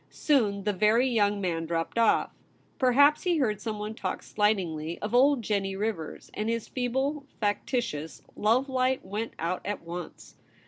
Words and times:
Soon 0.09 0.63
the 0.63 0.73
very 0.73 1.07
young 1.07 1.39
man 1.39 1.67
dropped 1.67 1.99
off 1.99 2.31
Perhaps 2.79 3.21
he 3.21 3.37
heard 3.37 3.61
someone 3.61 3.93
talk 3.93 4.23
slightingly 4.23 4.97
of' 4.97 5.13
old 5.13 5.43
Jennie 5.43 5.75
Rivers;' 5.75 6.31
and 6.33 6.49
his 6.49 6.67
feeble, 6.67 7.27
factitious 7.39 8.23
love 8.35 8.67
light 8.67 9.05
went 9.05 9.33
out 9.37 9.61
at 9.63 9.83
once. 9.83 10.37